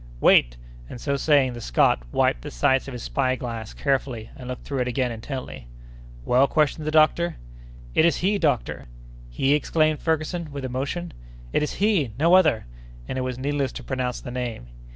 [0.19, 0.57] "Wait!"
[0.89, 4.63] and so saying, the Scot wiped the sights of his spy glass carefully, and looked
[4.63, 5.67] through it again intently.
[6.25, 7.35] "Well?" questioned the doctor.
[7.93, 8.87] "It is he, doctor!"
[9.29, 11.13] "He!" exclaimed Ferguson with emotion.
[11.53, 12.13] "It is he!
[12.17, 12.65] no other!"
[13.07, 14.69] and it was needless to pronounce the name.